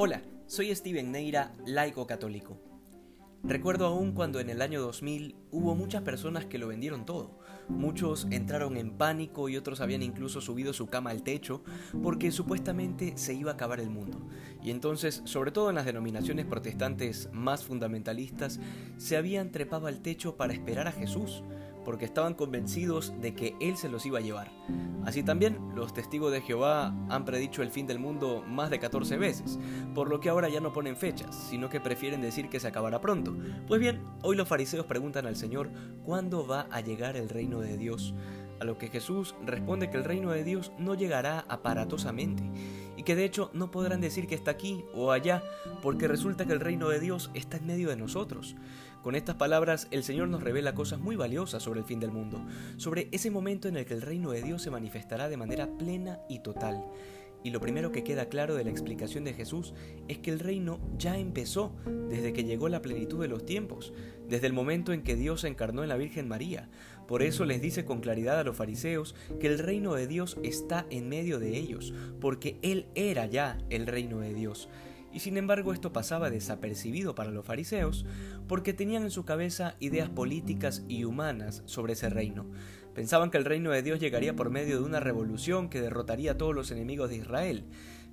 Hola, 0.00 0.22
soy 0.46 0.72
Steven 0.72 1.10
Neira, 1.10 1.52
laico 1.66 2.06
católico. 2.06 2.56
Recuerdo 3.42 3.84
aún 3.86 4.12
cuando 4.12 4.38
en 4.38 4.48
el 4.48 4.62
año 4.62 4.80
2000 4.80 5.34
hubo 5.50 5.74
muchas 5.74 6.02
personas 6.02 6.44
que 6.44 6.56
lo 6.56 6.68
vendieron 6.68 7.04
todo. 7.04 7.40
Muchos 7.68 8.28
entraron 8.30 8.76
en 8.76 8.92
pánico 8.92 9.48
y 9.48 9.56
otros 9.56 9.80
habían 9.80 10.04
incluso 10.04 10.40
subido 10.40 10.72
su 10.72 10.86
cama 10.86 11.10
al 11.10 11.24
techo 11.24 11.64
porque 12.00 12.30
supuestamente 12.30 13.18
se 13.18 13.34
iba 13.34 13.50
a 13.50 13.54
acabar 13.54 13.80
el 13.80 13.90
mundo. 13.90 14.20
Y 14.62 14.70
entonces, 14.70 15.20
sobre 15.24 15.50
todo 15.50 15.68
en 15.68 15.74
las 15.74 15.84
denominaciones 15.84 16.46
protestantes 16.46 17.28
más 17.32 17.64
fundamentalistas, 17.64 18.60
se 18.98 19.16
habían 19.16 19.50
trepado 19.50 19.88
al 19.88 20.00
techo 20.00 20.36
para 20.36 20.52
esperar 20.52 20.86
a 20.86 20.92
Jesús 20.92 21.42
porque 21.88 22.04
estaban 22.04 22.34
convencidos 22.34 23.14
de 23.18 23.34
que 23.34 23.56
Él 23.60 23.78
se 23.78 23.88
los 23.88 24.04
iba 24.04 24.18
a 24.18 24.20
llevar. 24.20 24.50
Así 25.06 25.22
también, 25.22 25.58
los 25.74 25.94
testigos 25.94 26.30
de 26.30 26.42
Jehová 26.42 26.94
han 27.08 27.24
predicho 27.24 27.62
el 27.62 27.70
fin 27.70 27.86
del 27.86 27.98
mundo 27.98 28.44
más 28.46 28.68
de 28.68 28.78
14 28.78 29.16
veces, 29.16 29.58
por 29.94 30.10
lo 30.10 30.20
que 30.20 30.28
ahora 30.28 30.50
ya 30.50 30.60
no 30.60 30.74
ponen 30.74 30.98
fechas, 30.98 31.34
sino 31.48 31.70
que 31.70 31.80
prefieren 31.80 32.20
decir 32.20 32.50
que 32.50 32.60
se 32.60 32.68
acabará 32.68 33.00
pronto. 33.00 33.34
Pues 33.66 33.80
bien, 33.80 34.02
hoy 34.20 34.36
los 34.36 34.46
fariseos 34.46 34.84
preguntan 34.84 35.24
al 35.24 35.36
Señor 35.36 35.70
cuándo 36.04 36.46
va 36.46 36.66
a 36.70 36.82
llegar 36.82 37.16
el 37.16 37.30
reino 37.30 37.60
de 37.60 37.78
Dios. 37.78 38.14
A 38.60 38.64
lo 38.64 38.78
que 38.78 38.88
Jesús 38.88 39.34
responde 39.44 39.90
que 39.90 39.96
el 39.96 40.04
reino 40.04 40.30
de 40.30 40.44
Dios 40.44 40.72
no 40.78 40.94
llegará 40.94 41.44
aparatosamente 41.48 42.42
y 42.96 43.04
que 43.04 43.14
de 43.14 43.24
hecho 43.24 43.50
no 43.54 43.70
podrán 43.70 44.00
decir 44.00 44.26
que 44.26 44.34
está 44.34 44.50
aquí 44.50 44.84
o 44.92 45.12
allá 45.12 45.42
porque 45.82 46.08
resulta 46.08 46.44
que 46.46 46.52
el 46.52 46.60
reino 46.60 46.88
de 46.88 46.98
Dios 46.98 47.30
está 47.34 47.56
en 47.56 47.66
medio 47.66 47.88
de 47.88 47.96
nosotros. 47.96 48.56
Con 49.02 49.14
estas 49.14 49.36
palabras 49.36 49.86
el 49.92 50.02
Señor 50.02 50.28
nos 50.28 50.42
revela 50.42 50.74
cosas 50.74 50.98
muy 50.98 51.14
valiosas 51.14 51.62
sobre 51.62 51.80
el 51.80 51.86
fin 51.86 52.00
del 52.00 52.10
mundo, 52.10 52.44
sobre 52.76 53.08
ese 53.12 53.30
momento 53.30 53.68
en 53.68 53.76
el 53.76 53.86
que 53.86 53.94
el 53.94 54.02
reino 54.02 54.32
de 54.32 54.42
Dios 54.42 54.62
se 54.62 54.70
manifestará 54.70 55.28
de 55.28 55.36
manera 55.36 55.68
plena 55.78 56.18
y 56.28 56.40
total. 56.40 56.84
Y 57.44 57.50
lo 57.50 57.60
primero 57.60 57.92
que 57.92 58.02
queda 58.02 58.28
claro 58.28 58.56
de 58.56 58.64
la 58.64 58.70
explicación 58.70 59.24
de 59.24 59.32
Jesús 59.32 59.72
es 60.08 60.18
que 60.18 60.30
el 60.30 60.40
reino 60.40 60.80
ya 60.98 61.16
empezó 61.18 61.72
desde 62.08 62.32
que 62.32 62.42
llegó 62.42 62.68
la 62.68 62.82
plenitud 62.82 63.20
de 63.20 63.28
los 63.28 63.46
tiempos, 63.46 63.92
desde 64.28 64.48
el 64.48 64.52
momento 64.52 64.92
en 64.92 65.02
que 65.02 65.14
Dios 65.14 65.42
se 65.42 65.48
encarnó 65.48 65.84
en 65.84 65.88
la 65.88 65.96
Virgen 65.96 66.26
María. 66.26 66.68
Por 67.08 67.22
eso 67.22 67.44
les 67.44 67.60
dice 67.60 67.84
con 67.84 68.00
claridad 68.00 68.38
a 68.38 68.44
los 68.44 68.56
fariseos 68.56 69.16
que 69.40 69.48
el 69.48 69.58
reino 69.58 69.94
de 69.94 70.06
Dios 70.06 70.36
está 70.44 70.86
en 70.90 71.08
medio 71.08 71.40
de 71.40 71.56
ellos, 71.56 71.92
porque 72.20 72.58
Él 72.62 72.86
era 72.94 73.26
ya 73.26 73.58
el 73.70 73.88
reino 73.88 74.20
de 74.20 74.32
Dios 74.32 74.68
y 75.12 75.20
sin 75.20 75.36
embargo 75.36 75.72
esto 75.72 75.92
pasaba 75.92 76.30
desapercibido 76.30 77.14
para 77.14 77.30
los 77.30 77.44
fariseos 77.44 78.04
porque 78.46 78.72
tenían 78.72 79.04
en 79.04 79.10
su 79.10 79.24
cabeza 79.24 79.76
ideas 79.80 80.08
políticas 80.08 80.84
y 80.88 81.04
humanas 81.04 81.62
sobre 81.66 81.94
ese 81.94 82.10
reino. 82.10 82.46
Pensaban 82.94 83.30
que 83.30 83.38
el 83.38 83.44
reino 83.44 83.70
de 83.70 83.82
Dios 83.82 84.00
llegaría 84.00 84.34
por 84.34 84.50
medio 84.50 84.78
de 84.78 84.84
una 84.84 85.00
revolución 85.00 85.68
que 85.68 85.80
derrotaría 85.80 86.32
a 86.32 86.36
todos 86.38 86.54
los 86.54 86.70
enemigos 86.70 87.10
de 87.10 87.16
Israel, 87.16 87.64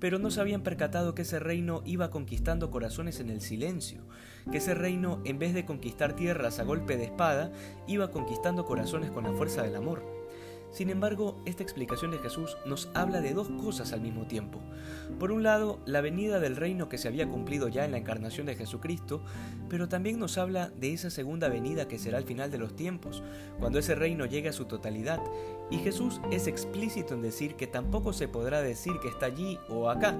pero 0.00 0.18
no 0.18 0.30
se 0.30 0.40
habían 0.40 0.62
percatado 0.62 1.14
que 1.14 1.22
ese 1.22 1.38
reino 1.38 1.82
iba 1.84 2.10
conquistando 2.10 2.70
corazones 2.70 3.20
en 3.20 3.30
el 3.30 3.40
silencio, 3.40 4.02
que 4.50 4.58
ese 4.58 4.74
reino 4.74 5.20
en 5.24 5.38
vez 5.38 5.54
de 5.54 5.66
conquistar 5.66 6.16
tierras 6.16 6.58
a 6.58 6.64
golpe 6.64 6.96
de 6.96 7.04
espada, 7.04 7.52
iba 7.86 8.10
conquistando 8.10 8.64
corazones 8.64 9.10
con 9.10 9.24
la 9.24 9.32
fuerza 9.32 9.62
del 9.62 9.76
amor. 9.76 10.19
Sin 10.70 10.88
embargo, 10.88 11.40
esta 11.46 11.62
explicación 11.62 12.12
de 12.12 12.18
Jesús 12.18 12.56
nos 12.64 12.90
habla 12.94 13.20
de 13.20 13.34
dos 13.34 13.48
cosas 13.48 13.92
al 13.92 14.00
mismo 14.00 14.26
tiempo. 14.26 14.60
Por 15.18 15.32
un 15.32 15.42
lado, 15.42 15.80
la 15.84 16.00
venida 16.00 16.38
del 16.38 16.56
reino 16.56 16.88
que 16.88 16.96
se 16.96 17.08
había 17.08 17.28
cumplido 17.28 17.68
ya 17.68 17.84
en 17.84 17.90
la 17.90 17.98
encarnación 17.98 18.46
de 18.46 18.54
Jesucristo, 18.54 19.22
pero 19.68 19.88
también 19.88 20.18
nos 20.18 20.38
habla 20.38 20.70
de 20.70 20.92
esa 20.92 21.10
segunda 21.10 21.48
venida 21.48 21.88
que 21.88 21.98
será 21.98 22.18
al 22.18 22.24
final 22.24 22.50
de 22.50 22.58
los 22.58 22.76
tiempos, 22.76 23.22
cuando 23.58 23.80
ese 23.80 23.96
reino 23.96 24.26
llegue 24.26 24.48
a 24.48 24.52
su 24.52 24.66
totalidad. 24.66 25.20
Y 25.70 25.78
Jesús 25.78 26.20
es 26.30 26.46
explícito 26.46 27.14
en 27.14 27.22
decir 27.22 27.56
que 27.56 27.66
tampoco 27.66 28.12
se 28.12 28.28
podrá 28.28 28.62
decir 28.62 28.94
que 29.02 29.08
está 29.08 29.26
allí 29.26 29.58
o 29.68 29.90
acá, 29.90 30.16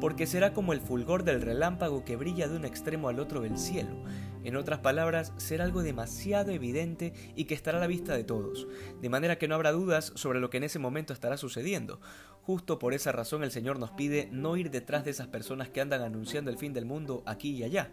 porque 0.00 0.26
será 0.26 0.54
como 0.54 0.72
el 0.72 0.80
fulgor 0.80 1.24
del 1.24 1.42
relámpago 1.42 2.04
que 2.04 2.16
brilla 2.16 2.48
de 2.48 2.56
un 2.56 2.64
extremo 2.64 3.08
al 3.08 3.20
otro 3.20 3.42
del 3.42 3.58
cielo. 3.58 3.96
En 4.44 4.56
otras 4.56 4.80
palabras, 4.80 5.32
será 5.36 5.64
algo 5.64 5.82
demasiado 5.82 6.50
evidente 6.50 7.12
y 7.36 7.44
que 7.44 7.54
estará 7.54 7.78
a 7.78 7.80
la 7.80 7.86
vista 7.86 8.14
de 8.14 8.24
todos, 8.24 8.66
de 9.00 9.08
manera 9.08 9.38
que 9.38 9.48
no 9.48 9.54
habrá 9.54 9.72
dudas 9.72 10.12
sobre 10.14 10.40
lo 10.40 10.50
que 10.50 10.56
en 10.56 10.64
ese 10.64 10.78
momento 10.78 11.12
estará 11.12 11.36
sucediendo. 11.36 12.00
Justo 12.42 12.78
por 12.78 12.94
esa 12.94 13.12
razón 13.12 13.44
el 13.44 13.50
Señor 13.50 13.78
nos 13.78 13.90
pide 13.90 14.28
no 14.32 14.56
ir 14.56 14.70
detrás 14.70 15.04
de 15.04 15.10
esas 15.10 15.28
personas 15.28 15.68
que 15.68 15.80
andan 15.80 16.00
anunciando 16.00 16.50
el 16.50 16.56
fin 16.56 16.72
del 16.72 16.86
mundo 16.86 17.22
aquí 17.26 17.50
y 17.50 17.64
allá. 17.64 17.92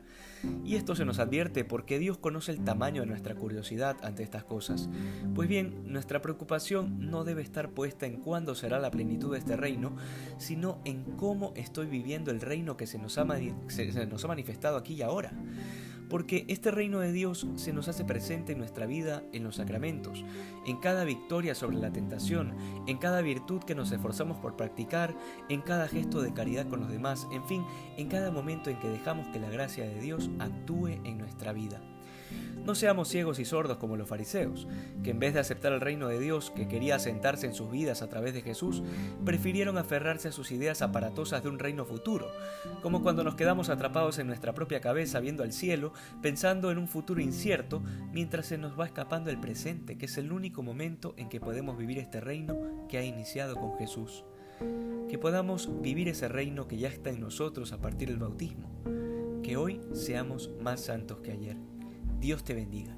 Y 0.64 0.76
esto 0.76 0.96
se 0.96 1.06
nos 1.06 1.20
advierte 1.20 1.66
porque 1.66 2.00
Dios 2.00 2.18
conoce 2.18 2.54
el 2.54 2.64
tamaño 2.64 3.02
de 3.02 3.08
nuestra 3.08 3.36
curiosidad 3.36 3.98
ante 4.04 4.24
estas 4.24 4.46
cosas. 4.46 4.90
Pues 5.36 5.50
bien, 5.50 5.92
nuestra 5.92 6.22
preocupación 6.22 7.12
no 7.12 7.24
debe 7.24 7.42
estar 7.42 7.72
puesta 7.72 8.06
en 8.06 8.22
cuándo 8.22 8.56
será 8.56 8.80
la 8.80 8.90
plenitud 8.90 9.34
de 9.34 9.40
este 9.40 9.58
reino, 9.58 9.96
sino 10.38 10.80
en 10.86 11.04
cómo 11.04 11.54
estoy 11.56 11.88
viviendo 11.88 12.32
el 12.32 12.40
reino 12.40 12.78
que 12.78 12.88
se 12.88 12.98
nos 12.98 13.18
ha, 13.18 13.28
se 13.68 14.08
nos 14.08 14.24
ha 14.24 14.28
manifestado 14.28 14.78
aquí 14.78 14.94
y 14.94 15.02
ahora 15.02 15.34
porque 16.10 16.46
este 16.48 16.72
reino 16.72 17.00
de 17.00 17.12
Dios 17.12 17.48
se 17.56 17.74
nos 17.74 17.88
hace 17.88 18.06
presente 18.06 18.54
en 18.54 18.60
nuestra 18.60 18.86
vida 18.86 19.24
en 19.34 19.44
los 19.44 19.58
sacramentos, 19.58 20.24
en 20.66 20.78
cada 20.78 21.04
victoria 21.04 21.56
sobre 21.56 21.78
la 21.78 21.92
tentación, 21.92 22.56
en 22.88 22.98
cada 22.98 23.22
virtud 23.22 23.64
que 23.64 23.76
nos 23.76 23.92
esforzamos 23.92 24.38
por 24.38 24.56
practicar, 24.56 25.16
en 25.50 25.62
cada 25.62 25.88
gesto 25.88 26.22
de 26.22 26.34
caridad 26.34 26.68
con 26.68 26.80
los 26.80 26.90
demás, 26.90 27.28
en 27.32 27.46
fin, 27.46 27.64
en 27.98 28.08
cada 28.08 28.32
momento 28.32 28.70
en 28.70 28.80
que 28.80 28.90
dejamos 28.90 29.28
que 29.30 29.40
la 29.40 29.50
gracia 29.50 29.86
de 29.86 30.00
Dios 30.00 30.30
actúe 30.40 30.88
en 31.04 31.18
nuestra 31.18 31.54
vida. 31.54 31.82
No 32.68 32.76
seamos 32.76 33.08
ciegos 33.08 33.40
y 33.40 33.46
sordos 33.46 33.78
como 33.78 33.96
los 33.96 34.10
fariseos, 34.10 34.68
que 35.02 35.12
en 35.12 35.20
vez 35.20 35.34
de 35.34 35.40
aceptar 35.40 35.72
el 35.72 35.80
reino 35.80 36.10
de 36.10 36.20
Dios 36.20 36.52
que 36.52 36.68
quería 36.68 36.96
asentarse 36.96 37.48
en 37.48 37.54
sus 37.54 37.72
vidas 37.72 38.02
a 38.02 38.10
través 38.10 38.34
de 38.34 38.42
Jesús, 38.42 38.84
prefirieron 39.24 39.78
aferrarse 39.78 40.28
a 40.28 40.32
sus 40.34 40.52
ideas 40.52 40.82
aparatosas 40.82 41.44
de 41.44 41.48
un 41.48 41.60
reino 41.60 41.86
futuro, 41.86 42.30
como 42.82 43.02
cuando 43.02 43.24
nos 43.24 43.36
quedamos 43.36 43.70
atrapados 43.70 44.20
en 44.20 44.28
nuestra 44.28 44.54
propia 44.54 44.82
cabeza 44.82 45.22
viendo 45.22 45.44
al 45.44 45.54
cielo, 45.54 45.94
pensando 46.22 46.70
en 46.70 46.78
un 46.78 46.90
futuro 46.90 47.22
incierto, 47.22 47.82
mientras 48.12 48.48
se 48.48 48.58
nos 48.58 48.78
va 48.78 48.86
escapando 48.86 49.30
el 49.30 49.40
presente, 49.40 49.98
que 49.98 50.08
es 50.08 50.18
el 50.18 50.34
único 50.34 50.62
momento 50.62 51.14
en 51.16 51.30
que 51.30 51.40
podemos 51.40 51.78
vivir 51.78 52.00
este 52.00 52.20
reino 52.20 52.58
que 52.90 52.98
ha 52.98 53.04
iniciado 53.04 53.56
con 53.56 53.78
Jesús. 53.78 54.26
Que 55.08 55.18
podamos 55.18 55.70
vivir 55.82 56.10
ese 56.10 56.28
reino 56.28 56.68
que 56.68 56.78
ya 56.78 56.90
está 56.90 57.12
en 57.12 57.22
nosotros 57.22 57.72
a 57.72 57.80
partir 57.80 58.10
del 58.10 58.18
bautismo. 58.18 58.70
Que 59.42 59.56
hoy 59.56 59.80
seamos 59.94 60.50
más 60.62 60.82
santos 60.82 61.20
que 61.20 61.32
ayer. 61.32 61.56
Dios 62.20 62.44
te 62.44 62.54
bendiga. 62.54 62.98